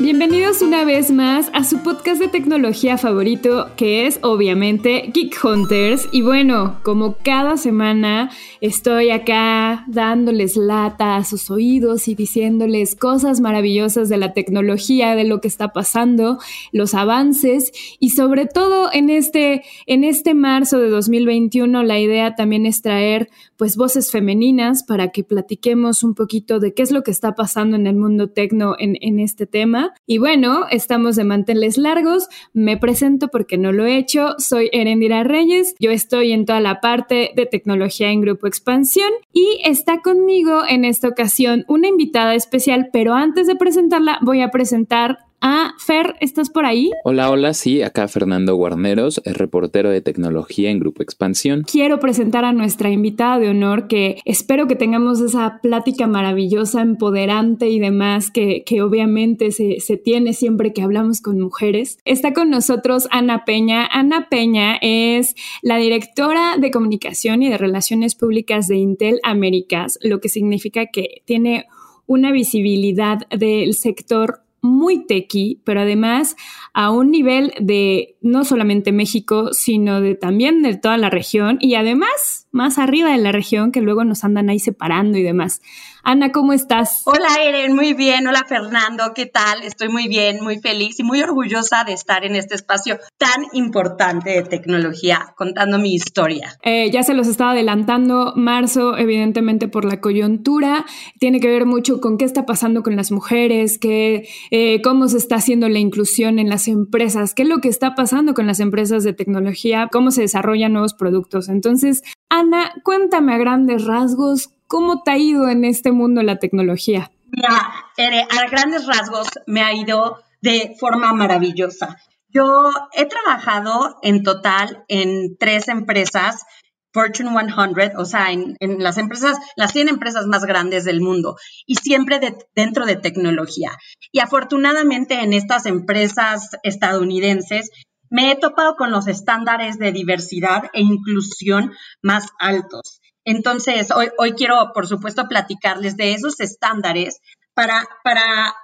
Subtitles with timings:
[0.00, 6.08] Bienvenidos una vez más a su podcast de tecnología favorito, que es obviamente Geek Hunters.
[6.12, 8.30] Y bueno, como cada semana
[8.60, 15.24] estoy acá dándoles lata a sus oídos y diciéndoles cosas maravillosas de la tecnología, de
[15.24, 16.38] lo que está pasando,
[16.70, 22.66] los avances y sobre todo en este, en este marzo de 2021 la idea también
[22.66, 27.10] es traer pues voces femeninas para que platiquemos un poquito de qué es lo que
[27.10, 29.92] está pasando en el mundo tecno en, este tema.
[30.06, 32.28] Y bueno, estamos de manteles largos.
[32.52, 34.34] Me presento porque no lo he hecho.
[34.38, 35.74] Soy Erendira Reyes.
[35.80, 40.84] Yo estoy en toda la parte de tecnología en Grupo Expansión y está conmigo en
[40.84, 46.50] esta ocasión una invitada especial, pero antes de presentarla voy a presentar Ah, Fer, ¿estás
[46.50, 46.90] por ahí?
[47.04, 51.64] Hola, hola, sí, acá Fernando Guarneros, es reportero de tecnología en Grupo Expansión.
[51.70, 57.68] Quiero presentar a nuestra invitada de honor que espero que tengamos esa plática maravillosa, empoderante
[57.68, 61.98] y demás que, que obviamente se, se tiene siempre que hablamos con mujeres.
[62.04, 63.86] Está con nosotros Ana Peña.
[63.86, 70.20] Ana Peña es la directora de comunicación y de relaciones públicas de Intel Américas, lo
[70.20, 71.66] que significa que tiene
[72.06, 76.36] una visibilidad del sector muy tequi, pero además
[76.74, 81.58] a un nivel de no solamente México, sino de también de toda la región.
[81.60, 85.62] Y además más arriba de la región que luego nos andan ahí separando y demás.
[86.02, 87.02] Ana, ¿cómo estás?
[87.04, 88.26] Hola, Eren, muy bien.
[88.26, 89.62] Hola, Fernando, ¿qué tal?
[89.62, 94.30] Estoy muy bien, muy feliz y muy orgullosa de estar en este espacio tan importante
[94.30, 96.56] de tecnología contando mi historia.
[96.62, 100.84] Eh, ya se los estaba adelantando, marzo, evidentemente por la coyuntura,
[101.20, 105.18] tiene que ver mucho con qué está pasando con las mujeres, qué, eh, cómo se
[105.18, 108.58] está haciendo la inclusión en las empresas, qué es lo que está pasando con las
[108.58, 111.48] empresas de tecnología, cómo se desarrollan nuevos productos.
[111.48, 117.10] Entonces, Ana, cuéntame a grandes rasgos cómo te ha ido en este mundo la tecnología.
[117.42, 121.96] A grandes rasgos me ha ido de forma maravillosa.
[122.28, 126.44] Yo he trabajado en total en tres empresas
[126.92, 131.76] Fortune 100, o sea, en, las empresas, las 100 empresas más grandes del mundo y
[131.76, 132.18] siempre
[132.54, 133.70] dentro de tecnología.
[134.10, 137.70] Y afortunadamente en estas empresas estadounidenses
[138.10, 143.00] me he topado con los estándares de diversidad e inclusión más altos.
[143.24, 147.20] Entonces, hoy, quiero, por supuesto, platicarles de esos estándares
[147.52, 148.54] para, para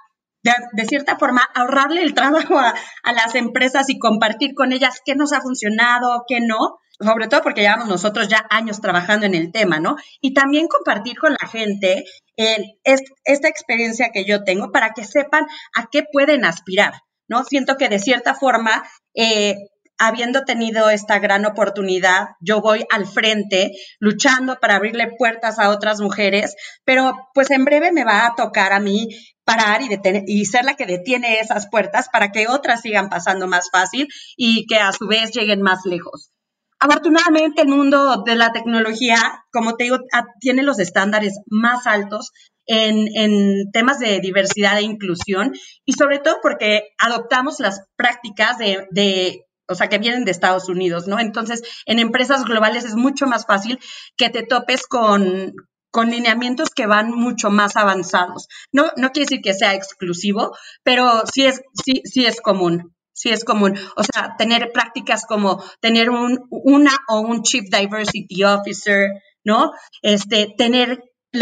[0.41, 2.73] de, cierta forma, ahorrarle el trabajo a,
[3.13, 7.61] las empresas y compartir con ellas qué nos ha funcionado, qué no, sobre todo porque
[7.61, 9.97] llevamos nosotros ya años trabajando en el tema, ¿no?
[10.21, 12.05] Y también compartir con la gente
[12.35, 15.45] esta experiencia que yo tengo para que sepan
[15.75, 16.93] a qué pueden aspirar.
[17.27, 17.43] ¿No?
[17.43, 19.55] Siento que de cierta forma, eh,
[19.97, 26.01] habiendo tenido esta gran oportunidad, yo voy al frente luchando para abrirle puertas a otras
[26.01, 29.07] mujeres, pero pues en breve me va a tocar a mí
[29.45, 33.47] parar y, detener, y ser la que detiene esas puertas para que otras sigan pasando
[33.47, 36.31] más fácil y que a su vez lleguen más lejos.
[36.79, 39.97] Afortunadamente el mundo de la tecnología, como te digo,
[40.39, 42.31] tiene los estándares más altos
[42.67, 45.53] en, temas de diversidad e inclusión
[45.85, 51.07] y sobre todo porque adoptamos las prácticas de, o sea, que vienen de Estados Unidos,
[51.07, 51.19] ¿no?
[51.19, 53.79] Entonces, en empresas globales es mucho más fácil
[54.17, 55.53] que te topes con,
[55.91, 58.47] con lineamientos que van mucho más avanzados.
[58.71, 62.94] No, no quiere decir que sea exclusivo, pero sí es, sí, sí es común.
[63.15, 63.79] Sí es común.
[63.95, 69.09] O sea, tener prácticas como tener un, una o un Chief Diversity Officer,
[69.45, 69.71] ¿no?
[70.01, 71.01] Este, tener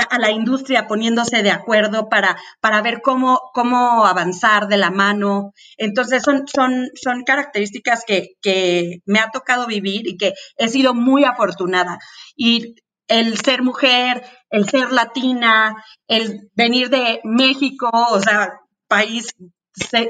[0.09, 5.53] a la industria poniéndose de acuerdo para, para ver cómo, cómo avanzar de la mano.
[5.77, 10.93] Entonces, son, son, son características que, que me ha tocado vivir y que he sido
[10.93, 11.97] muy afortunada.
[12.35, 12.75] Y
[13.07, 19.27] el ser mujer, el ser latina, el venir de México, o sea, país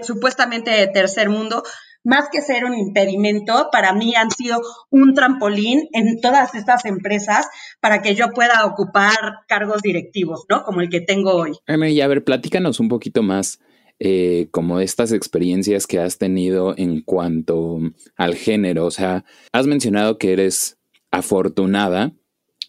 [0.01, 1.63] supuestamente de tercer mundo,
[2.03, 7.47] más que ser un impedimento, para mí han sido un trampolín en todas estas empresas
[7.79, 9.15] para que yo pueda ocupar
[9.47, 10.63] cargos directivos, ¿no?
[10.63, 11.53] Como el que tengo hoy.
[11.67, 13.59] Y a ver, platícanos un poquito más.
[13.99, 17.79] Eh, como estas experiencias que has tenido en cuanto
[18.17, 18.85] al género.
[18.85, 19.23] O sea,
[19.53, 20.77] has mencionado que eres
[21.11, 22.11] afortunada,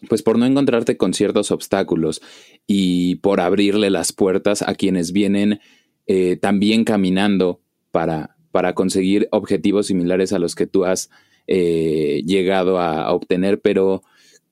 [0.07, 2.21] pues por no encontrarte con ciertos obstáculos
[2.67, 5.59] y por abrirle las puertas a quienes vienen
[6.07, 7.59] eh, también caminando
[7.91, 11.09] para para conseguir objetivos similares a los que tú has
[11.45, 14.01] eh, llegado a, obtener, pero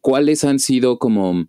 [0.01, 1.47] ¿cuáles han sido como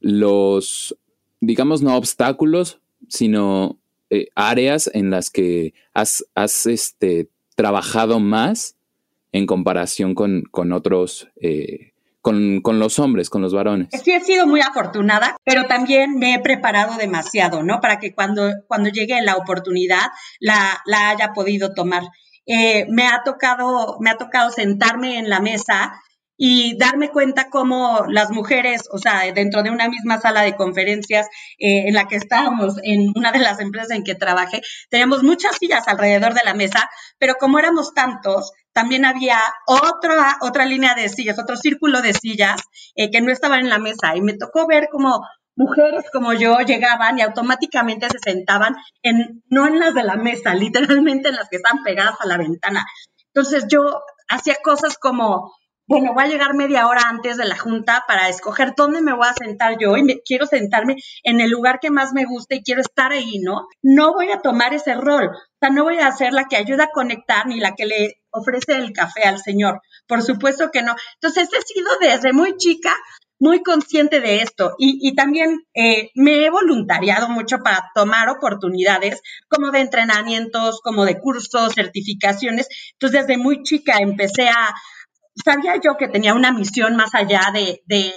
[0.00, 0.98] los,
[1.40, 3.78] digamos, no obstáculos, sino
[4.10, 8.76] eh, áreas en las que has, has este, trabajado más
[9.30, 11.28] en comparación con, con otros,
[12.24, 13.88] con, con, los hombres, con los varones?
[14.02, 17.82] Sí, he sido muy afortunada, pero también me he preparado demasiado, ¿no?
[17.82, 20.06] Para que cuando, cuando llegue la oportunidad
[20.40, 22.04] la, la haya podido tomar.
[22.46, 26.00] Eh, me ha tocado, me ha tocado sentarme en la mesa
[26.46, 31.26] y darme cuenta cómo las mujeres, o sea, dentro de una misma sala de conferencias
[31.58, 34.60] eh, en la que estábamos, en una de las empresas en que trabajé,
[34.90, 40.66] teníamos muchas sillas alrededor de la mesa, pero como éramos tantos, también había otra, otra
[40.66, 42.60] línea de sillas, otro círculo de sillas
[42.94, 45.26] eh, que no estaban en la mesa y me tocó ver cómo
[45.56, 50.52] mujeres como yo llegaban y automáticamente se sentaban en, no en las de la mesa,
[50.54, 52.84] literalmente en las que están pegadas a la ventana.
[53.32, 55.54] Entonces yo hacía cosas como,
[55.86, 59.26] bueno, voy a llegar media hora antes de la junta para escoger dónde me voy
[59.26, 62.62] a sentar yo y me, quiero sentarme en el lugar que más me gusta y
[62.62, 63.68] quiero estar ahí, ¿no?
[63.82, 66.84] No voy a tomar ese rol, o sea, no voy a ser la que ayuda
[66.84, 70.94] a conectar ni la que le ofrece el café al señor, por supuesto que no.
[71.14, 72.96] Entonces he sido desde muy chica
[73.40, 79.20] muy consciente de esto y, y también eh, me he voluntariado mucho para tomar oportunidades
[79.48, 82.68] como de entrenamientos, como de cursos, certificaciones.
[82.92, 84.72] Entonces desde muy chica empecé a,
[85.42, 88.12] sabía yo que tenía una misión más allá de, de,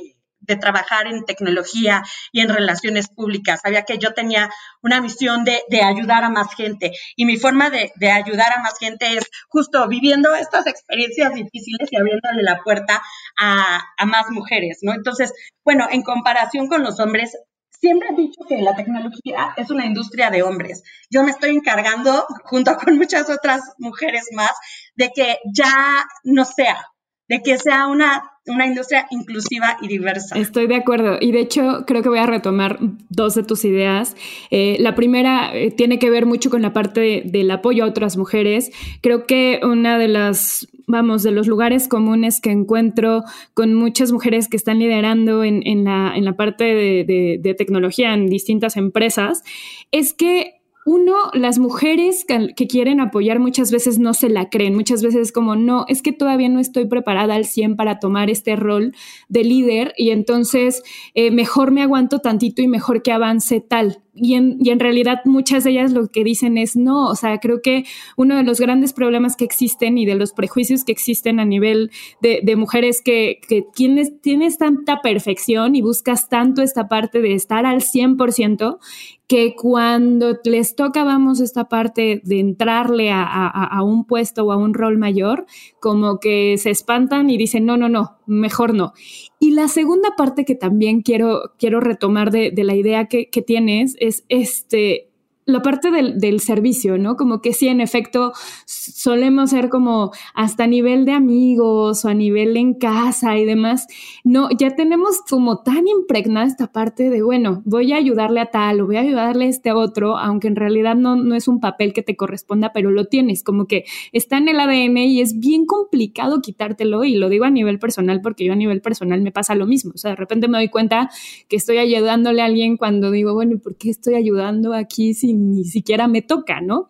[0.62, 3.60] trabajar en tecnología y en relaciones públicas.
[3.62, 4.50] Sabía que yo tenía
[4.82, 8.80] una misión de, de ayudar a más gente y mi forma de, ayudar a más
[8.80, 13.02] gente es justo viviendo estas experiencias difíciles y abriéndole la puerta
[13.38, 14.94] a, a más mujeres, ¿no?
[14.94, 15.34] Entonces,
[15.66, 17.38] bueno, en comparación con los hombres,
[17.70, 20.82] siempre he dicho que la tecnología es una industria de hombres.
[21.10, 24.54] Yo me estoy encargando, junto con muchas otras mujeres más,
[24.96, 26.86] de que ya no sea
[27.30, 30.38] de que sea una, una industria inclusiva y diversa.
[30.38, 32.80] Estoy de acuerdo y de hecho creo que voy a retomar
[33.10, 34.16] dos de tus ideas.
[34.50, 38.18] Eh, la primera eh, tiene que ver mucho con la parte del apoyo a otras
[38.18, 38.72] mujeres.
[39.02, 44.48] Creo que una de las, vamos, de los lugares comunes que encuentro con muchas mujeres
[44.48, 48.78] que están liderando en, en, la, en la, parte de, de, de tecnología en distintas
[48.78, 49.44] empresas
[49.92, 50.57] es que
[50.88, 55.58] uno, las mujeres que, quieren apoyar muchas veces no se la creen, muchas veces como,
[55.58, 58.96] no, es que todavía no estoy preparada al 100 para tomar este rol
[59.28, 64.34] de líder y entonces eh, mejor me aguanto tantito y mejor que avance tal y
[64.34, 67.86] en, realidad muchas de ellas lo que dicen es no, o sea, creo que
[68.16, 71.92] uno de los grandes problemas que existen y de los prejuicios que existen a nivel
[72.22, 77.66] de, mujeres que, que tienes, tienes tanta perfección y buscas tanto esta parte de estar
[77.66, 78.80] al 100%,
[79.28, 84.58] que cuando les toca, vamos, esta parte de entrarle a, a, un puesto o a
[84.58, 85.46] un rol mayor,
[85.82, 88.94] como que se espantan y dicen, no, no, no, mejor no.
[89.38, 93.42] Y la segunda parte que también quiero, quiero retomar de, de la idea que, que,
[93.42, 95.07] tienes es este,
[95.48, 97.16] la parte del, del, servicio, ¿no?
[97.16, 98.34] Como que sí, en efecto,
[98.66, 103.88] solemos ser como hasta a nivel de amigos o a nivel en casa y demás.
[104.26, 108.82] No, ya tenemos como tan impregnada esta parte de, bueno, voy a ayudarle a tal
[108.82, 111.94] o voy a ayudarle a este otro, aunque en realidad no, no es un papel
[111.94, 115.66] que te corresponda, pero lo tienes, como que está en el ADN y es bien
[115.66, 119.56] complicado quitártelo y lo digo a nivel personal porque yo a nivel personal me pasa
[119.56, 119.94] lo mismo.
[119.96, 121.10] O sea, de repente me doy cuenta
[121.48, 125.64] que estoy ayudándole a alguien cuando digo, bueno, ¿por qué estoy ayudando aquí sin ni
[125.64, 126.90] siquiera me toca, ¿no?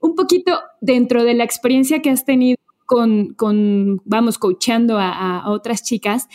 [0.00, 2.56] Un poquito dentro de la experiencia que has tenido
[2.88, 6.26] con, con vamos, coachando a, otras chicas,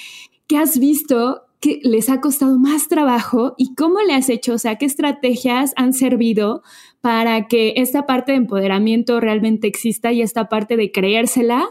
[0.47, 4.53] ¿qué has visto que les ha costado más trabajo y cómo le has hecho?
[4.53, 6.61] O sea, ¿qué estrategias han servido
[7.01, 11.69] para que esta parte de empoderamiento realmente exista y esta parte de creérsela?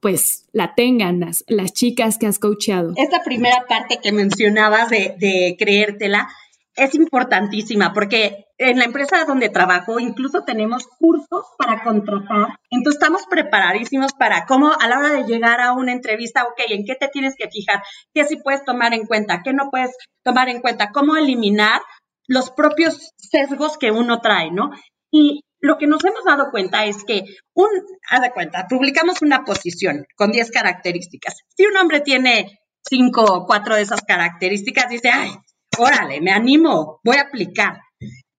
[0.00, 2.92] pues la tengan las, las chicas que has coachado.
[2.96, 6.28] Esta primera parte que mencionabas de, de creértela,
[6.74, 12.58] es importantísima porque en la empresa donde trabajo incluso tenemos cursos para contratar.
[12.70, 16.84] Entonces estamos preparadísimos para cómo a la hora de llegar a una entrevista, ok, ¿en
[16.84, 17.82] qué te tienes que fijar?
[18.14, 19.42] ¿Qué sí puedes tomar en cuenta?
[19.44, 20.90] ¿Qué no puedes tomar en cuenta?
[20.92, 21.80] ¿Cómo eliminar
[22.28, 24.70] los propios sesgos que uno trae, ¿no?
[25.10, 27.68] Y lo que nos hemos dado cuenta es que un,
[28.10, 31.36] haz de cuenta, publicamos una posición con 10 características.
[31.56, 35.30] Si un hombre tiene cinco o cuatro de esas características, dice, ay,
[35.78, 37.78] órale, me animo, voy a aplicar.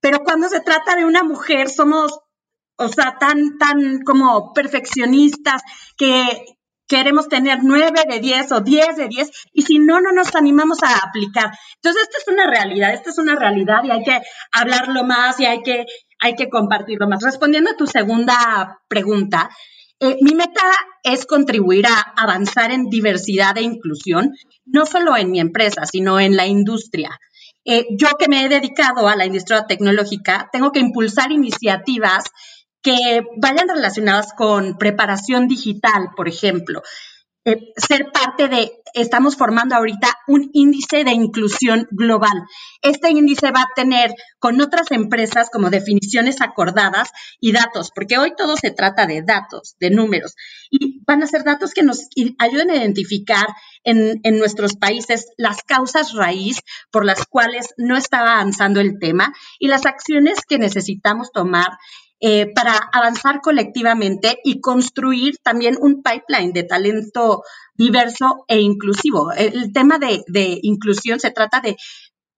[0.04, 2.20] Pero cuando se trata de una mujer, somos,
[2.76, 5.62] o sea, tan, tan como perfeccionistas
[5.96, 6.44] que
[6.90, 10.84] queremos tener nueve de diez o diez de diez y si no, no nos animamos
[10.84, 11.58] a aplicar.
[11.76, 14.20] Entonces, esta es una realidad, esta es una realidad y hay que
[14.52, 15.86] hablarlo más y hay que,
[16.20, 17.24] hay que compartirlo más.
[17.24, 19.52] Respondiendo a tu segunda pregunta,
[20.02, 20.66] eh, mi meta
[21.02, 24.34] es contribuir a avanzar en diversidad e inclusión,
[24.66, 27.18] no solo en mi empresa, sino en la industria.
[27.66, 32.26] Eh, yo que me he dedicado a la industria tecnológica, tengo que impulsar iniciativas
[32.82, 36.82] que vayan relacionadas con preparación digital, por ejemplo.
[37.46, 42.44] Eh, ser parte de, estamos formando ahorita un índice de inclusión global.
[42.82, 48.34] Este índice va a tener con otras empresas como definiciones acordadas y datos, porque hoy
[48.38, 50.36] todo se trata de datos, de números,
[50.70, 52.08] y van a ser datos que nos
[52.40, 53.48] ayuden a identificar
[53.84, 59.34] en, en nuestros países las causas raíz por las cuales no está avanzando el tema
[59.60, 61.78] y las acciones que necesitamos tomar
[62.26, 67.44] eh, para avanzar colectivamente y construir también un pipeline de talento
[67.76, 69.34] diverso e inclusivo.
[69.34, 71.76] El, tema de, de inclusión se trata de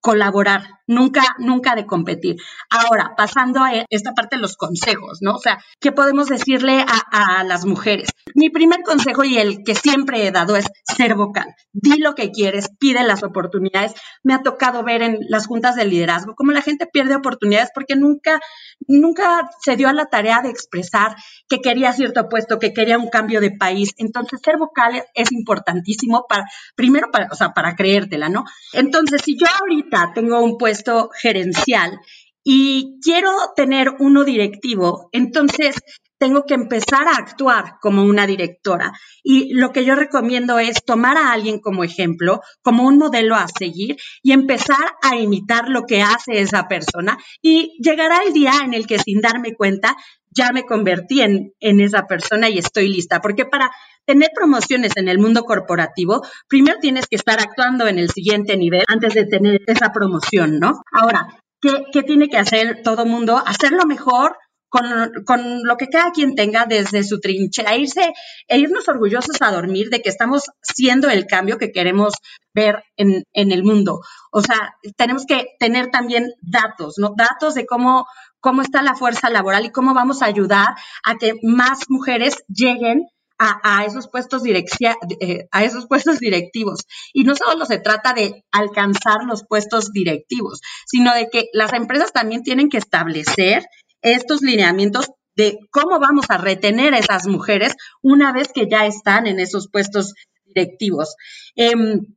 [0.06, 2.36] colaborar, nunca, nunca de competir.
[2.70, 5.34] Ahora, pasando a esta parte de los consejos, ¿no?
[5.34, 8.10] O sea, ¿qué podemos decirle a, las mujeres?
[8.36, 11.56] Mi primer consejo y el que siempre he dado es ser vocal.
[11.74, 13.94] Di lo que quieres, pide las oportunidades.
[14.22, 17.96] Me ha tocado ver en las juntas de liderazgo cómo la gente pierde oportunidades porque
[17.96, 18.40] nunca,
[18.88, 21.16] nunca se dio a la tarea de expresar
[21.50, 23.96] que quería cierto puesto, que quería un cambio de país.
[23.98, 26.46] Entonces, ser vocal es importantísimo para,
[26.76, 28.44] primero, para, o sea, para creértela, ¿no?
[28.74, 32.00] Entonces, si yo ahorita tengo un puesto gerencial
[32.44, 35.76] y quiero tener uno directivo, entonces
[36.18, 38.94] tengo que empezar a actuar como una directora.
[39.24, 43.48] Y lo que yo recomiendo es tomar a alguien como ejemplo, como un modelo a
[43.48, 47.18] seguir y empezar a imitar lo que hace esa persona.
[47.42, 49.96] Y llegará el día en el que sin darme cuenta
[50.36, 53.22] ya me convertí en, en esa persona y estoy lista.
[53.22, 53.72] Porque para
[54.06, 58.84] tener promociones en el mundo corporativo, primero tienes que estar actuando en el siguiente nivel
[58.88, 60.82] antes de tener esa promoción, ¿no?
[60.92, 61.28] Ahora,
[61.62, 63.42] ¿qué, tiene que hacer todo mundo?
[63.44, 64.38] Hacerlo mejor,
[64.70, 68.12] con, lo que cada quien tenga desde su trinchera, irse,
[68.48, 72.14] e irnos orgullosos a dormir de que estamos siendo el cambio que queremos
[72.54, 74.02] ver en, en, el mundo.
[74.32, 77.14] O sea, tenemos que tener también datos, ¿no?
[77.16, 78.06] Datos de cómo,
[78.46, 80.68] cómo está la fuerza laboral y cómo vamos a ayudar
[81.04, 83.08] a que más mujeres lleguen
[83.40, 86.86] a, esos puestos eh, a esos puestos directivos.
[87.12, 92.14] Y no solo se trata de alcanzar los puestos directivos, sino de que las empresas
[92.14, 93.66] también tienen que establecer
[94.04, 97.74] estos lineamientos de cómo vamos a retener a esas mujeres
[98.04, 100.14] una vez que ya están en esos puestos
[100.46, 101.16] directivos.
[101.56, 102.16] Em,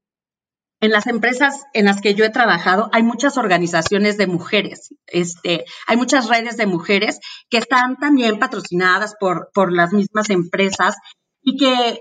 [0.81, 5.65] en las empresas en las que yo he trabajado hay muchas organizaciones de mujeres, este,
[5.87, 7.19] hay muchas redes de mujeres
[7.51, 10.97] que están también patrocinadas por, por las mismas empresas
[11.43, 12.01] y que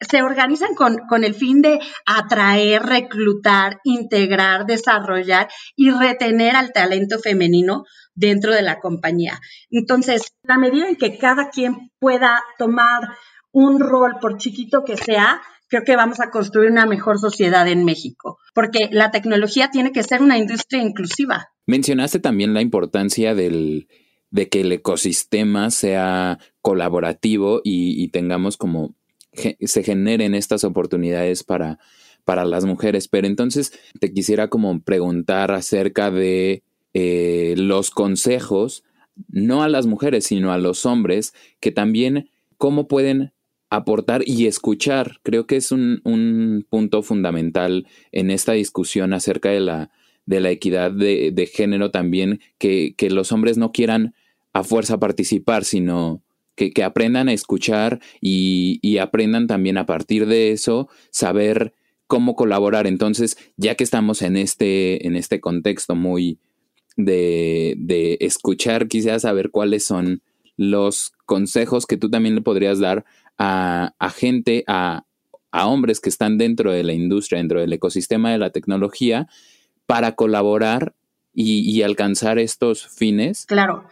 [0.00, 7.18] se organizan con, con, el fin de atraer, reclutar, integrar, desarrollar y retener al talento
[7.18, 9.40] femenino dentro de la compañía.
[9.70, 13.16] Entonces, la medida en que cada quien pueda tomar
[13.52, 17.84] un rol, por chiquito que sea, creo que vamos a construir una mejor sociedad en
[17.84, 21.48] México, porque la tecnología tiene que ser una industria inclusiva.
[21.66, 23.88] Mencionaste también la importancia del,
[24.30, 28.96] de que el ecosistema sea colaborativo y, tengamos como
[29.32, 31.78] se generen estas oportunidades para,
[32.24, 33.06] para las mujeres.
[33.06, 38.82] Pero entonces te quisiera como preguntar acerca de eh, los consejos,
[39.28, 43.33] no a las mujeres, sino a los hombres, que también cómo pueden
[43.76, 45.20] aportar y escuchar.
[45.22, 49.90] Creo que es un, punto fundamental en esta discusión acerca de la,
[50.26, 54.14] de la equidad de, género también, que, los hombres no quieran
[54.52, 56.22] a fuerza participar, sino
[56.56, 61.74] que, aprendan a escuchar y, y, aprendan también a partir de eso saber
[62.06, 62.86] cómo colaborar.
[62.86, 66.38] Entonces, ya que estamos en este, en este contexto muy
[66.96, 70.22] de, de escuchar, quisiera saber cuáles son
[70.56, 73.04] los consejos que tú también le podrías dar
[73.38, 75.04] a, gente, a,
[75.52, 79.28] hombres que están dentro de la industria, dentro del ecosistema de la tecnología,
[79.86, 80.94] para colaborar
[81.32, 83.46] y, alcanzar estos fines?
[83.46, 83.88] Claro.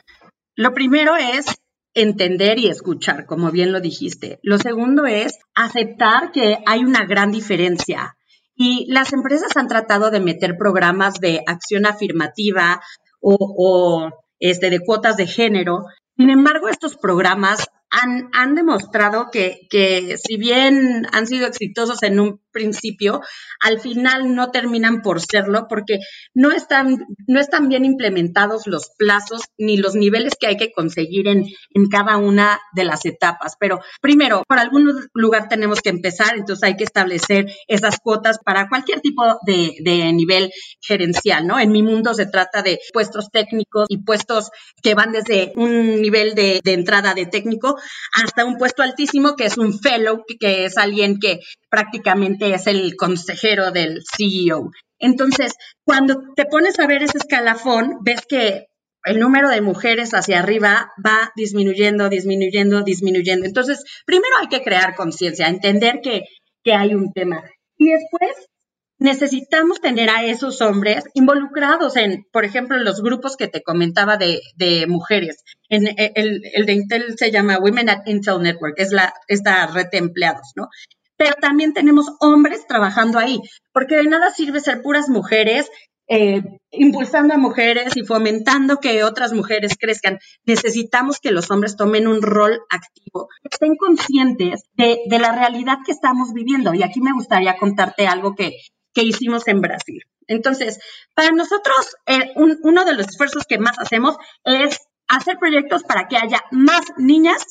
[0.54, 1.46] Lo primero es
[1.94, 4.38] entender y escuchar, como bien lo dijiste.
[4.42, 8.16] Lo segundo es aceptar que hay una gran diferencia.
[8.54, 12.80] Y las empresas han tratado de meter programas de acción afirmativa
[13.20, 15.86] o, o este, de cuotas de género.
[16.16, 22.18] Sin embargo, estos programas han, han demostrado que, que, si bien han sido exitosos en
[22.18, 23.20] un principio,
[23.60, 25.98] al final no terminan por serlo porque
[26.34, 31.28] no están, no están bien implementados los plazos ni los niveles que hay que conseguir
[31.28, 33.54] en, en cada una de las etapas.
[33.58, 38.68] Pero primero, por algún lugar tenemos que empezar, entonces hay que establecer esas cuotas para
[38.68, 41.58] cualquier tipo de, de nivel gerencial, ¿no?
[41.58, 44.50] En mi mundo se trata de puestos técnicos y puestos
[44.82, 47.76] que van desde un nivel de, de entrada de técnico
[48.12, 51.40] hasta un puesto altísimo que es un fellow, que es alguien que
[51.72, 54.70] prácticamente es el consejero del CEO.
[54.98, 58.66] Entonces, cuando te pones a ver ese escalafón, ves que
[59.04, 63.46] el número de mujeres hacia arriba va disminuyendo, disminuyendo, disminuyendo.
[63.46, 66.24] Entonces, primero hay que crear conciencia, entender que,
[66.62, 67.42] que hay un tema.
[67.78, 68.50] Y después
[68.98, 74.42] necesitamos tener a esos hombres involucrados en, por ejemplo, los grupos que te comentaba de,
[74.88, 75.42] mujeres.
[75.70, 79.86] En, el, el, de Intel se llama Women at Intel Network, es la, esta red
[79.90, 80.68] de empleados, ¿no?
[81.16, 83.40] Pero también tenemos hombres trabajando ahí,
[83.72, 85.70] porque de nada sirve ser puras mujeres
[86.08, 86.42] eh,
[86.72, 90.18] impulsando a mujeres y fomentando que otras mujeres crezcan.
[90.44, 96.34] Necesitamos que los hombres tomen un rol activo, estén conscientes de, la realidad que estamos
[96.34, 96.74] viviendo.
[96.74, 98.58] Y aquí me gustaría contarte algo que,
[98.94, 100.02] hicimos en Brasil.
[100.26, 100.78] Entonces,
[101.14, 106.18] para nosotros, eh, uno de los esfuerzos que más hacemos es hacer proyectos para que
[106.18, 107.46] haya más niñas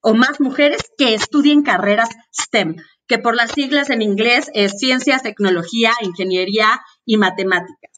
[0.00, 2.76] o más mujeres que estudien carreras STEM,
[3.08, 7.90] que por las siglas en inglés es ciencias, tecnología, ingeniería y matemáticas.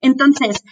[0.00, 0.62] Entonces,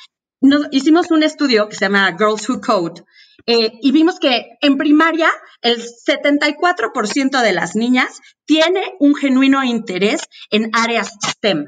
[0.70, 3.02] hicimos un estudio que se llama Girls Who Code
[3.46, 5.30] eh, y vimos que en primaria
[5.60, 11.66] el 74% de las niñas tiene un genuino interés en áreas STEM,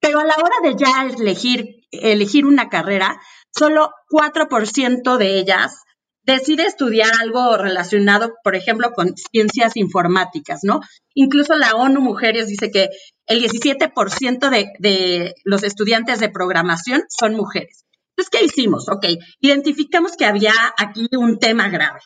[0.00, 5.82] pero a la hora de ya elegir, elegir una carrera, solo 4% de ellas
[6.22, 10.80] decide estudiar algo relacionado, por ejemplo, con ciencias informáticas, ¿no?
[11.14, 12.90] Incluso la ONU Mujeres dice que
[13.26, 17.84] el 17% de, de los estudiantes de programación son mujeres.
[18.16, 18.88] Entonces, ¿qué hicimos?
[18.88, 19.06] Ok,
[19.40, 22.00] identificamos que había aquí un tema grave.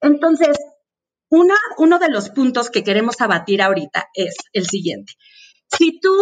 [0.00, 0.56] Entonces,
[1.28, 5.14] una, uno de los puntos que queremos abatir ahorita es el siguiente.
[5.76, 6.14] Si tú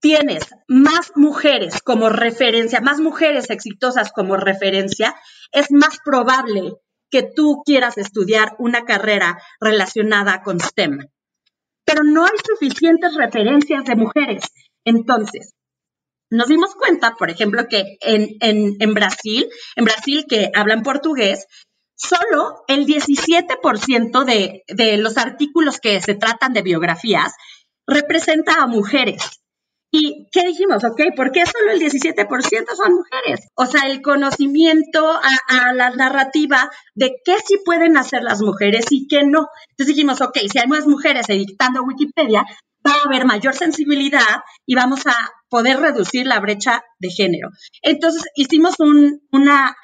[0.00, 5.14] tienes más mujeres como referencia, más mujeres exitosas como referencia,
[5.52, 6.72] es más probable
[7.10, 11.06] que tú quieras estudiar una carrera relacionada con STEM.
[11.84, 14.44] Pero no hay suficientes referencias de mujeres.
[14.84, 15.54] Entonces,
[16.30, 21.46] nos dimos cuenta, por ejemplo, que en, en Brasil, en Brasil que hablan portugués,
[21.96, 27.34] solo el 17% de, de los artículos que se tratan de biografías
[27.86, 29.40] representa a mujeres.
[29.92, 30.84] ¿Y qué dijimos?
[30.84, 33.48] Ok, ¿por qué solo el 17% son mujeres?
[33.56, 39.08] O sea, el conocimiento a, la narrativa de qué sí pueden hacer las mujeres y
[39.08, 39.48] qué no.
[39.70, 42.44] Entonces dijimos, ok, si hay más mujeres editando Wikipedia,
[42.86, 45.14] va a haber mayor sensibilidad y vamos a
[45.48, 47.48] poder reducir la brecha de género.
[47.82, 49.74] Entonces hicimos una,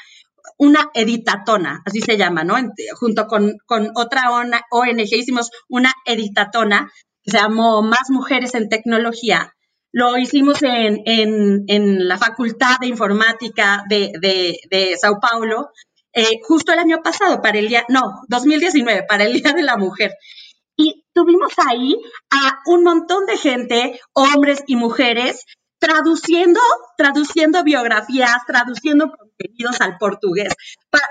[0.56, 2.54] una editatona, así se llama, ¿no?
[2.94, 6.92] Junto con, con otra ONG hicimos una editatona
[7.24, 9.55] que se llamó Más Mujeres en Tecnología
[9.96, 15.70] lo hicimos en, en, la Facultad de Informática de, de, Sao Paulo,
[16.12, 19.78] eh, justo el año pasado, para el día, no, 2019, para el Día de la
[19.78, 20.12] Mujer.
[20.76, 21.96] Y tuvimos ahí
[22.30, 25.46] a un montón de gente, hombres y mujeres,
[25.78, 26.60] traduciendo,
[26.98, 30.52] traduciendo biografías, traduciendo contenidos al portugués,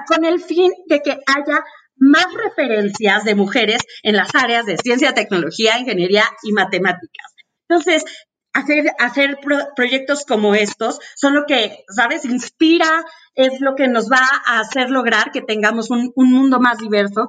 [0.08, 1.64] con el fin de que haya
[1.96, 7.34] más referencias de mujeres en las áreas de ciencia, tecnología, ingeniería y matemáticas.
[7.68, 8.06] Entonces,
[8.56, 9.38] hacer, hacer
[9.76, 12.26] proyectos como estos son lo que, ¿sabes?
[12.26, 16.78] Inspira, es lo que nos va a hacer lograr que tengamos un, un mundo más
[16.78, 17.28] diverso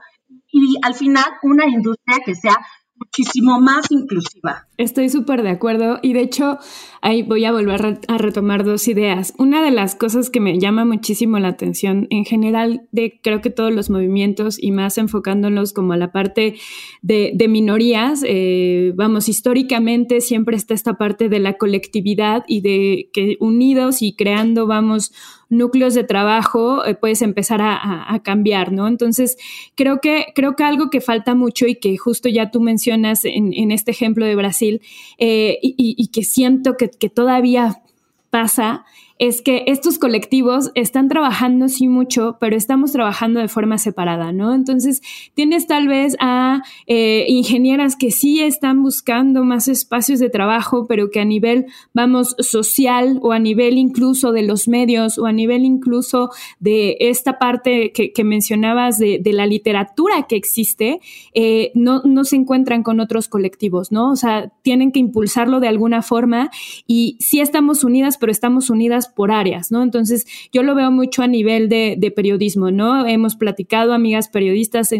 [0.50, 2.56] y al final una industria que sea
[2.98, 4.66] muchísimo más inclusiva.
[4.78, 6.58] Estoy súper de acuerdo y de hecho
[7.00, 9.32] ahí voy a volver a retomar dos ideas.
[9.38, 13.50] Una de las cosas que me llama muchísimo la atención en general de creo que
[13.50, 16.56] todos los movimientos y más enfocándolos como a la parte
[17.02, 23.36] de, minorías, eh, vamos, históricamente siempre está esta parte de la colectividad y de que
[23.40, 25.12] unidos y creando, vamos,
[25.48, 28.88] núcleos de trabajo, eh, puedes empezar a, cambiar, ¿no?
[28.88, 29.36] Entonces,
[29.74, 33.70] creo que, creo que algo que falta mucho y que justo ya tú mencionas en,
[33.70, 34.80] este ejemplo de Brasil
[35.18, 37.82] eh, y, que siento que, que todavía
[38.30, 38.84] pasa
[39.18, 44.54] es que estos colectivos están trabajando sí mucho, pero estamos trabajando de forma separada, ¿no?
[44.54, 45.00] Entonces,
[45.34, 51.10] tienes tal vez a eh, ingenieras que sí están buscando más espacios de trabajo, pero
[51.10, 55.64] que a nivel, vamos, social o a nivel incluso de los medios o a nivel
[55.64, 61.00] incluso de esta parte que, mencionabas de, la literatura que existe,
[61.34, 64.10] eh, no, no se encuentran con otros colectivos, ¿no?
[64.10, 66.50] O sea, tienen que impulsarlo de alguna forma
[66.86, 69.82] y sí estamos unidas, pero estamos unidas por áreas, ¿no?
[69.82, 73.06] Entonces, yo lo veo mucho a nivel de, periodismo, ¿no?
[73.06, 74.94] Hemos platicado, amigas periodistas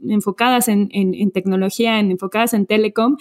[0.00, 3.16] enfocadas en, tecnología, enfocadas en telecom,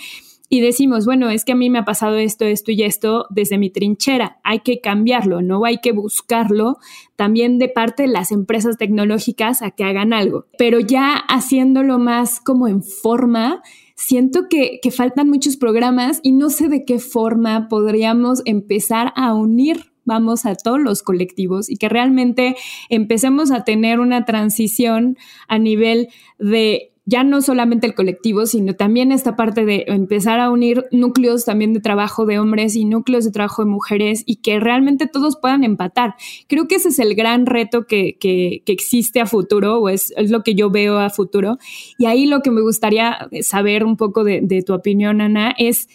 [0.54, 3.58] y decimos, bueno, es que a mí me ha pasado esto, esto y esto desde
[3.58, 6.78] mi trinchera, hay que cambiarlo, no hay que buscarlo
[7.15, 12.41] también de parte de las empresas tecnológicas a que hagan algo, pero ya haciéndolo más
[12.41, 13.62] como en forma,
[14.02, 19.90] siento que, faltan muchos programas y no sé de qué forma podríamos empezar a unir
[20.05, 22.55] vamos a todos los colectivos y que realmente
[22.89, 26.09] empecemos a tener una transición a nivel
[26.39, 31.45] de ya no solamente el colectivo, sino también esta parte de empezar a unir núcleos
[31.45, 35.37] también de trabajo de hombres y núcleos de trabajo de mujeres y que realmente todos
[35.41, 36.15] puedan empatar.
[36.47, 40.31] Creo que ese es el gran reto que, que, existe a futuro o es, es,
[40.31, 41.57] lo que yo veo a futuro.
[41.97, 45.89] Y ahí lo que me gustaría saber un poco de, de tu opinión, Ana, es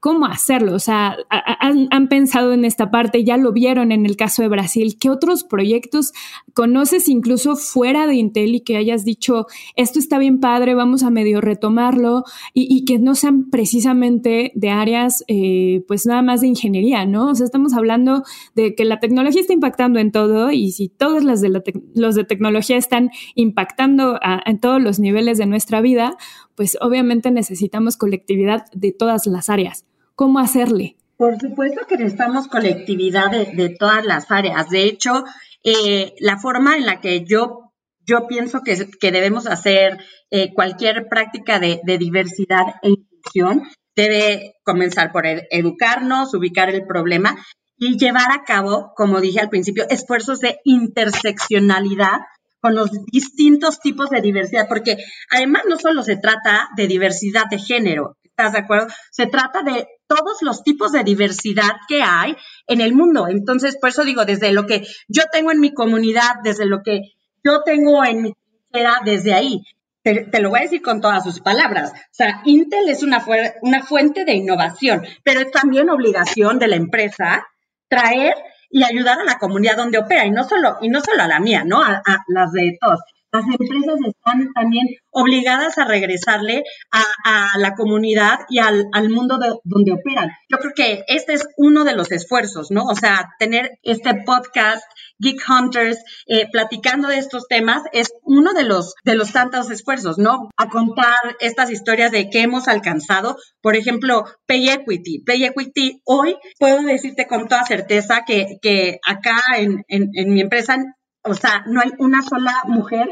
[0.00, 0.74] cómo hacerlo.
[0.74, 4.96] O sea, han, pensado en esta parte, ya lo vieron en el caso de Brasil.
[4.98, 6.12] ¿Qué otros proyectos
[6.54, 11.10] conoces incluso fuera de Intel y que hayas dicho, esto está bien padre, vamos a
[11.10, 17.04] medio retomarlo y, que no sean precisamente de áreas, eh, pues nada más de ingeniería,
[17.04, 17.28] ¿no?
[17.28, 18.22] O sea, estamos hablando
[18.54, 21.62] de que la tecnología está impactando en todo y si todos los de,
[21.94, 26.16] los de tecnología están impactando en todos los niveles de nuestra vida,
[26.54, 29.84] pues obviamente necesitamos colectividad de todas las áreas.
[30.20, 30.98] ¿Cómo hacerle?
[31.16, 34.68] Por supuesto que necesitamos colectividad de, todas las áreas.
[34.68, 35.24] De hecho,
[35.64, 37.72] eh, la forma en la que yo,
[38.04, 38.76] yo pienso que,
[39.12, 39.96] debemos hacer
[40.30, 43.62] eh, cualquier práctica de, diversidad e inclusión
[43.96, 47.38] debe comenzar por educarnos, ubicar el problema
[47.78, 52.20] y llevar a cabo, como dije al principio, esfuerzos de interseccionalidad
[52.60, 54.98] con los distintos tipos de diversidad, porque
[55.30, 58.86] además no solo se trata de diversidad de género, ¿estás de acuerdo?
[59.10, 63.28] Se trata de todos los tipos de diversidad que hay en el mundo.
[63.28, 67.12] Entonces, por eso digo, desde lo que yo tengo en mi comunidad, desde lo que
[67.44, 68.32] yo tengo en mi
[68.70, 69.62] trinchera, desde ahí.
[70.02, 71.92] Te, lo voy a decir con todas sus palabras.
[71.92, 77.46] O sea, Intel es una, fuente de innovación, pero es también obligación de la empresa
[77.88, 78.34] traer
[78.70, 81.40] y ayudar a la comunidad donde opera, y no solo, y no solo a la
[81.40, 81.82] mía, ¿no?
[81.82, 83.00] A, las de todos.
[83.32, 89.92] Las empresas están también obligadas a regresarle a, la comunidad y al, mundo de, donde
[89.92, 90.30] operan.
[90.48, 92.84] Yo creo que este es uno de los esfuerzos, ¿no?
[92.84, 94.82] O sea, tener este podcast,
[95.18, 100.18] Geek Hunters, eh, platicando de estos temas, es uno de los, de los tantos esfuerzos,
[100.18, 100.50] ¿no?
[100.56, 103.36] A contar estas historias de qué hemos alcanzado.
[103.60, 105.22] Por ejemplo, Pay Equity.
[105.24, 110.78] Pay Equity, hoy puedo decirte con toda certeza que, que acá en, en mi empresa
[111.24, 113.08] o sea, no hay una sola mujer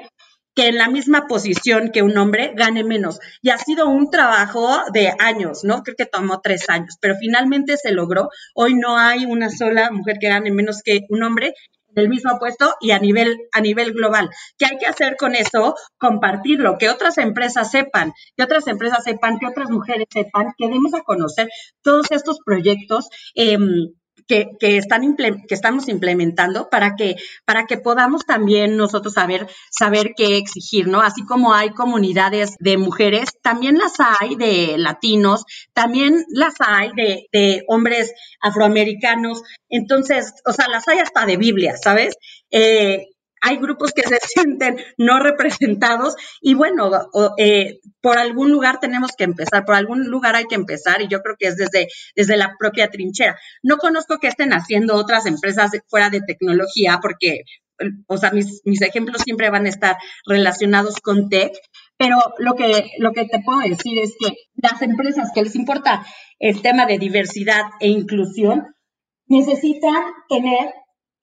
[0.54, 3.20] que en la misma posición que un hombre gane menos.
[3.42, 5.84] Y ha sido un trabajo de años, ¿no?
[5.84, 8.28] Creo que tomó tres años, pero finalmente se logró.
[8.54, 11.54] Hoy no hay una sola mujer que gane menos que un hombre
[11.94, 14.30] en el mismo puesto y a nivel, a nivel global.
[14.58, 15.76] ¿Qué hay que hacer con eso?
[15.96, 20.92] Compartirlo, que otras empresas sepan, que otras empresas sepan, que otras mujeres sepan, que demos
[20.94, 21.48] a conocer
[21.82, 23.08] todos estos proyectos.
[23.36, 23.58] Eh,
[24.28, 30.36] que, están que estamos implementando para que, para que podamos también nosotros saber, saber qué
[30.36, 31.00] exigir, ¿no?
[31.00, 37.26] Así como hay comunidades de mujeres, también las hay de latinos, también las hay de,
[37.32, 39.42] de hombres afroamericanos.
[39.68, 42.16] Entonces, o sea, las hay hasta de Biblia, ¿sabes?
[42.50, 43.06] Eh,
[43.40, 46.90] hay grupos que se sienten no representados y bueno,
[47.36, 51.20] eh, por algún lugar tenemos que empezar, por algún lugar hay que empezar y yo
[51.20, 53.38] creo que es desde, desde la propia trinchera.
[53.62, 57.42] No conozco qué estén haciendo otras empresas fuera de tecnología porque,
[58.06, 59.96] o sea, mis, mis ejemplos siempre van a estar
[60.26, 61.52] relacionados con tech,
[61.96, 66.06] pero lo que, lo que te puedo decir es que las empresas que les importa
[66.38, 68.74] el tema de diversidad e inclusión
[69.26, 70.72] necesitan tener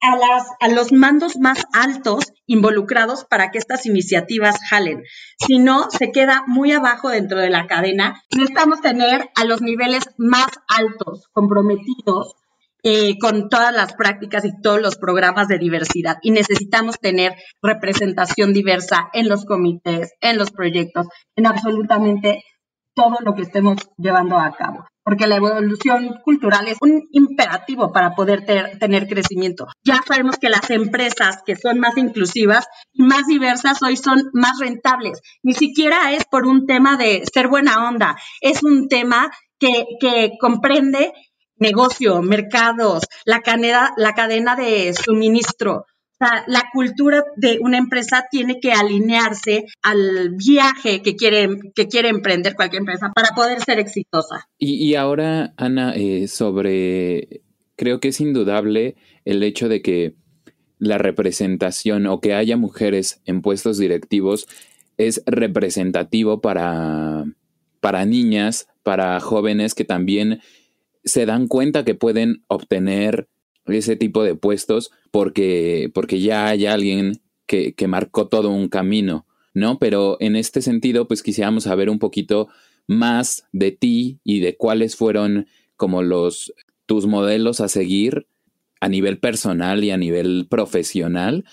[0.00, 5.02] a, las, a los mandos más altos involucrados para que estas iniciativas jalen.
[5.38, 8.22] Si no, se queda muy abajo dentro de la cadena.
[8.34, 12.34] Necesitamos tener a los niveles más altos comprometidos
[12.82, 16.18] eh, con todas las prácticas y todos los programas de diversidad.
[16.22, 22.44] Y necesitamos tener representación diversa en los comités, en los proyectos, en absolutamente
[22.94, 28.16] todo lo que estemos llevando a cabo porque la evolución cultural es un imperativo para
[28.16, 29.68] poder tener crecimiento.
[29.84, 34.58] Ya sabemos que las empresas que son más inclusivas y más diversas hoy son más
[34.58, 35.20] rentables.
[35.44, 40.32] Ni siquiera es por un tema de ser buena onda, es un tema que, que
[40.40, 41.12] comprende
[41.54, 45.86] negocio, mercados, la cadena, la cadena de suministro,
[46.18, 52.08] sea, la cultura de una empresa tiene que alinearse al viaje que quiere, que quiere
[52.08, 54.48] emprender cualquier empresa para poder ser exitosa.
[54.58, 57.42] Y, ahora, Ana, eh, sobre,
[57.76, 60.14] creo que es indudable el hecho de que
[60.78, 64.46] la representación o que haya mujeres en puestos directivos
[64.98, 67.24] es representativo para,
[67.80, 70.40] para niñas, para jóvenes que también
[71.04, 73.28] se dan cuenta que pueden obtener
[73.66, 79.26] ese tipo de puestos porque, porque ya hay alguien que, que marcó todo un camino,
[79.54, 79.78] ¿no?
[79.78, 82.48] Pero en este sentido, pues quisiéramos saber un poquito,
[82.86, 86.54] más de ti y de cuáles fueron como los
[86.86, 88.28] tus modelos a seguir
[88.80, 91.44] a nivel personal y a nivel profesional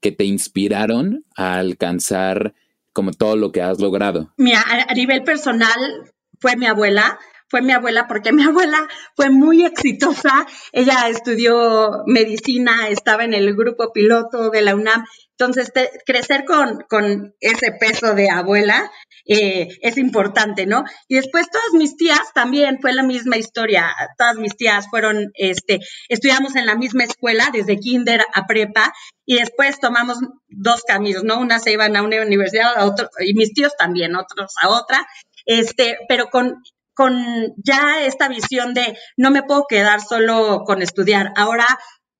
[0.00, 2.54] que te inspiraron a alcanzar
[2.92, 4.32] como todo lo que has logrado?
[4.36, 7.18] Mira, a, nivel personal fue mi abuela,
[7.52, 10.46] fue mi abuela porque mi abuela fue muy exitosa.
[10.72, 15.04] Ella estudió medicina, estaba en el grupo piloto de la UNAM.
[15.38, 15.70] Entonces,
[16.06, 18.90] crecer con, con, ese peso de abuela
[19.26, 20.84] eh, es importante, ¿no?
[21.08, 23.92] Y después todas mis tías también fue la misma historia.
[24.16, 28.94] Todas mis tías fueron, este, estudiamos en la misma escuela desde kinder a prepa
[29.26, 31.38] y después tomamos dos caminos, ¿no?
[31.38, 35.06] Una se iban a una universidad, a otro, y mis tíos también, otros a otra,
[35.44, 36.62] este, pero con
[36.94, 37.24] con
[37.56, 41.66] ya esta visión de no me puedo quedar solo con estudiar, ahora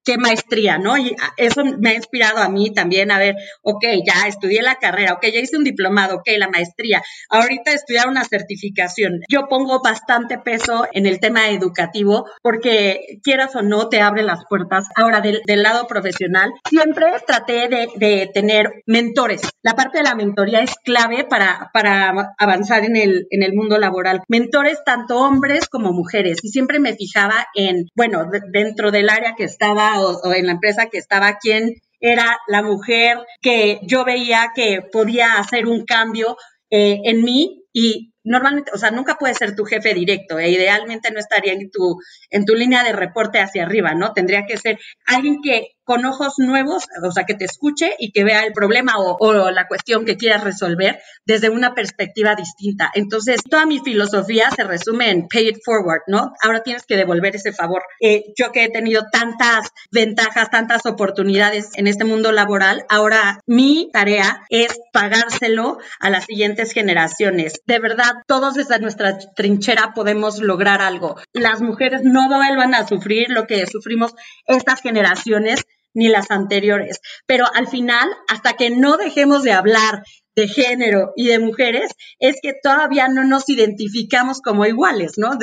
[0.05, 0.97] qué maestría, ¿no?
[0.99, 5.15] Y eso me ha inspirado a mí también a ver, ok, ya estudié la carrera,
[5.15, 9.21] ok, ya hice un diplomado, ok, la maestría, ahorita estudiar una certificación.
[9.29, 14.45] Yo pongo bastante peso en el tema educativo porque quieras o no te abre las
[14.49, 14.87] puertas.
[14.97, 19.43] Ahora, del, lado profesional, siempre traté de, tener mentores.
[19.63, 23.79] La parte de la mentoría es clave para, para avanzar en el, en el mundo
[23.79, 24.23] laboral.
[24.29, 26.39] Mentores tanto hombres como mujeres.
[26.43, 30.87] Y siempre me fijaba en, bueno, dentro del área que estaba o, en la empresa
[30.87, 36.37] que estaba, quién era la mujer que yo veía que podía hacer un cambio
[36.71, 41.11] eh, en mí y normalmente, o sea, nunca puede ser tu jefe directo, e idealmente
[41.11, 41.99] no estaría en tu,
[42.31, 44.13] en tu línea de reporte hacia arriba, ¿no?
[44.13, 48.23] Tendría que ser alguien que con ojos nuevos, o sea, que te escuche y que
[48.25, 52.91] vea el problema o, la cuestión que quieras resolver desde una perspectiva distinta.
[52.95, 56.33] Entonces, toda mi filosofía se resume en pay it forward, ¿no?
[56.41, 57.83] Ahora tienes que devolver ese favor.
[58.01, 63.91] Eh, yo que he tenido tantas ventajas, tantas oportunidades en este mundo laboral, ahora mi
[63.93, 67.61] tarea es pagárselo a las siguientes generaciones.
[67.65, 71.17] De verdad, todos desde nuestra trinchera podemos lograr algo.
[71.33, 74.15] Las mujeres no vuelvan a sufrir lo que sufrimos
[74.47, 77.01] estas generaciones ni las anteriores.
[77.27, 80.03] Pero al final, hasta que no dejemos de hablar
[80.35, 85.39] de género y de mujeres, es que todavía no nos identificamos como iguales, ¿no?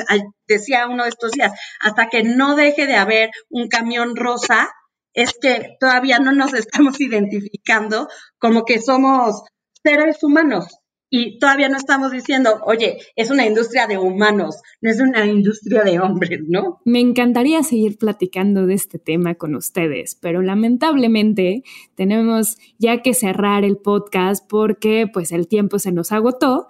[0.47, 4.69] Decía uno de estos días, hasta que no deje de haber un camión rosa,
[5.13, 9.43] es que todavía no nos estamos identificando como que somos
[9.83, 14.99] seres humanos y todavía no estamos diciendo, oye, es una industria de humanos, no es
[14.99, 16.79] una industria de hombres, ¿no?
[16.85, 21.63] Me encantaría seguir platicando de este tema con ustedes, pero lamentablemente
[21.95, 26.67] tenemos ya que cerrar el podcast porque pues el tiempo se nos agotó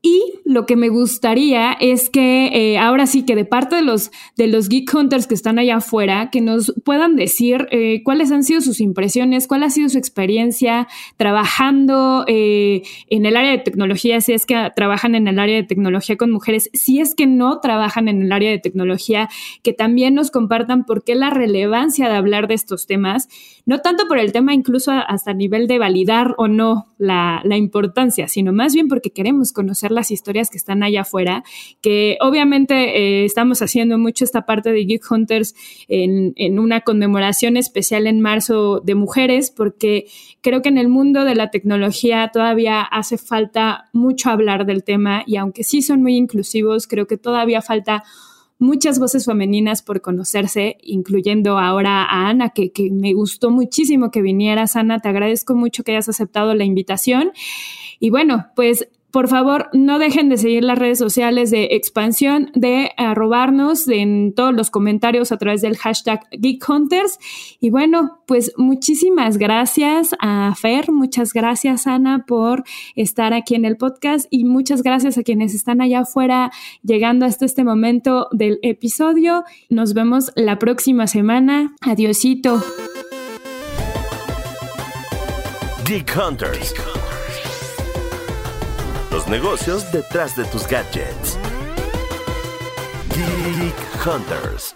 [0.00, 4.12] y lo que me gustaría es que eh, ahora sí que de parte de los,
[4.36, 8.44] de los Geek Hunters que están allá afuera, que nos puedan decir eh, cuáles han
[8.44, 14.20] sido sus impresiones, cuál ha sido su experiencia trabajando eh, en el área de tecnología,
[14.20, 17.58] si es que trabajan en el área de tecnología con mujeres, si es que no
[17.58, 19.28] trabajan en el área de tecnología,
[19.64, 23.28] que también nos compartan por qué la relevancia de hablar de estos temas,
[23.66, 28.28] no tanto por el tema incluso hasta nivel de validar o no la, la importancia,
[28.28, 31.44] sino más bien porque queremos conocer las historias que están allá afuera,
[31.80, 35.54] que obviamente eh, estamos haciendo mucho esta parte de Geek Hunters
[35.88, 40.06] en, en una conmemoración especial en marzo de mujeres, porque
[40.40, 45.22] creo que en el mundo de la tecnología todavía hace falta mucho hablar del tema
[45.26, 48.04] y aunque sí son muy inclusivos, creo que todavía falta
[48.58, 54.22] muchas voces femeninas por conocerse, incluyendo ahora a Ana, que, que, me gustó muchísimo que
[54.22, 54.98] vinieras, Ana.
[54.98, 57.32] Te agradezco mucho que hayas aceptado la invitación.
[58.00, 62.90] Y bueno, pues por favor, no dejen de seguir las redes sociales de Expansión, de
[62.98, 67.18] arrobarnos en todos los comentarios a través del hashtag GeekHunters.
[67.58, 72.64] Y bueno, pues muchísimas gracias a Fer, muchas gracias Ana por
[72.96, 76.50] estar aquí en el podcast y muchas gracias a quienes están allá afuera
[76.82, 79.44] llegando hasta este momento del episodio.
[79.70, 81.74] Nos vemos la próxima semana.
[81.80, 82.62] Adiosito.
[85.86, 86.74] Geek Hunters
[89.10, 91.38] los negocios detrás de tus gadgets.
[93.14, 94.74] Geek Hunters.